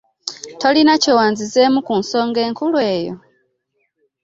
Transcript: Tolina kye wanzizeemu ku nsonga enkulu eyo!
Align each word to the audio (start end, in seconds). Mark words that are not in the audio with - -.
Tolina 0.59 0.93
kye 1.01 1.11
wanzizeemu 1.17 1.79
ku 1.87 1.93
nsonga 2.01 2.39
enkulu 2.47 2.77
eyo! 2.93 3.15